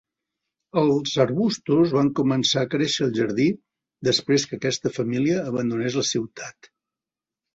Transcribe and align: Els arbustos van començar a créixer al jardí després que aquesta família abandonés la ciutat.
Els 0.81 1.11
arbustos 1.25 1.91
van 1.97 2.07
començar 2.19 2.63
a 2.65 2.69
créixer 2.71 3.05
al 3.07 3.13
jardí 3.19 3.45
després 4.09 4.45
que 4.51 4.59
aquesta 4.61 4.93
família 4.97 5.43
abandonés 5.53 5.99
la 6.01 6.07
ciutat. 6.13 6.71